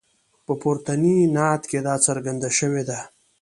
[0.45, 2.99] په پورتني نعت کې دا څرګنده شوې ده.